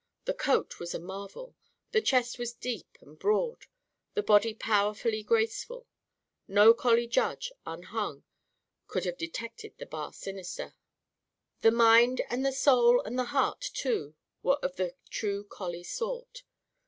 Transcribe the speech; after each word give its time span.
The 0.25 0.33
coat 0.33 0.79
was 0.79 0.95
a 0.95 0.99
marvel. 0.99 1.55
The 1.91 2.01
chest 2.01 2.39
was 2.39 2.53
deep 2.55 2.97
and 3.01 3.19
broad, 3.19 3.67
the 4.15 4.23
body 4.23 4.55
powerfully 4.55 5.21
graceful. 5.21 5.85
No 6.47 6.73
collie 6.73 7.05
judge, 7.05 7.51
unhung, 7.67 8.23
could 8.87 9.05
have 9.05 9.19
detected 9.19 9.77
the 9.77 9.85
bar 9.85 10.11
sinister. 10.11 10.73
The 11.61 11.69
mind 11.69 12.21
and 12.31 12.43
the 12.43 12.51
soul 12.51 12.99
and 13.01 13.19
the 13.19 13.25
heart, 13.25 13.61
too, 13.61 14.15
were 14.41 14.57
of 14.63 14.75
the 14.77 14.95
true 15.11 15.43
collie 15.43 15.83
sort. 15.83 16.41